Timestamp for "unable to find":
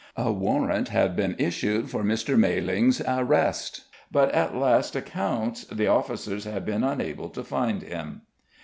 6.83-7.83